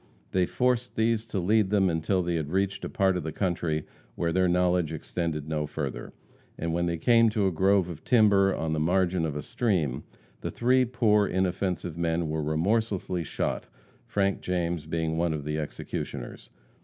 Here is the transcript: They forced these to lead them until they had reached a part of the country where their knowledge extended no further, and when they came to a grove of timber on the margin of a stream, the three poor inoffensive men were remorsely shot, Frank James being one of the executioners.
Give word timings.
They 0.31 0.47
forced 0.47 0.95
these 0.95 1.25
to 1.27 1.37
lead 1.37 1.69
them 1.69 1.87
until 1.87 2.23
they 2.23 2.33
had 2.33 2.49
reached 2.49 2.83
a 2.83 2.89
part 2.89 3.15
of 3.15 3.21
the 3.21 3.31
country 3.31 3.85
where 4.15 4.33
their 4.33 4.47
knowledge 4.49 4.91
extended 4.91 5.47
no 5.47 5.67
further, 5.67 6.11
and 6.57 6.73
when 6.73 6.87
they 6.87 6.97
came 6.97 7.29
to 7.29 7.45
a 7.45 7.51
grove 7.51 7.87
of 7.87 8.03
timber 8.03 8.51
on 8.51 8.73
the 8.73 8.79
margin 8.79 9.27
of 9.27 9.35
a 9.35 9.43
stream, 9.43 10.03
the 10.39 10.49
three 10.49 10.85
poor 10.85 11.27
inoffensive 11.27 11.99
men 11.99 12.29
were 12.29 12.41
remorsely 12.41 13.23
shot, 13.23 13.67
Frank 14.07 14.41
James 14.41 14.87
being 14.87 15.17
one 15.17 15.33
of 15.33 15.43
the 15.45 15.59
executioners. 15.59 16.49